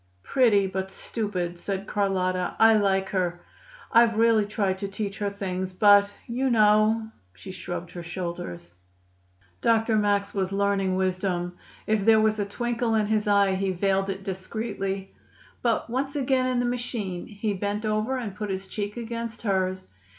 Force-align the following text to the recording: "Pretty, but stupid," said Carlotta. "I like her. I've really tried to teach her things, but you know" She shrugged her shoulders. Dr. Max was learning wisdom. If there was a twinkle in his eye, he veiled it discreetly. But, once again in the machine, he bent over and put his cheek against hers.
"Pretty, 0.23 0.65
but 0.65 0.89
stupid," 0.89 1.59
said 1.59 1.85
Carlotta. 1.85 2.55
"I 2.57 2.73
like 2.73 3.09
her. 3.09 3.43
I've 3.91 4.17
really 4.17 4.47
tried 4.47 4.79
to 4.79 4.87
teach 4.87 5.19
her 5.19 5.29
things, 5.29 5.73
but 5.73 6.09
you 6.25 6.49
know" 6.49 7.11
She 7.35 7.51
shrugged 7.51 7.91
her 7.91 8.01
shoulders. 8.01 8.73
Dr. 9.61 9.95
Max 9.97 10.33
was 10.33 10.51
learning 10.51 10.95
wisdom. 10.95 11.55
If 11.85 12.03
there 12.03 12.19
was 12.19 12.39
a 12.39 12.45
twinkle 12.47 12.95
in 12.95 13.05
his 13.05 13.27
eye, 13.27 13.53
he 13.53 13.69
veiled 13.69 14.09
it 14.09 14.23
discreetly. 14.23 15.13
But, 15.61 15.87
once 15.87 16.15
again 16.15 16.47
in 16.47 16.57
the 16.57 16.65
machine, 16.65 17.27
he 17.27 17.53
bent 17.53 17.85
over 17.85 18.17
and 18.17 18.35
put 18.35 18.49
his 18.49 18.67
cheek 18.67 18.97
against 18.97 19.43
hers. 19.43 19.85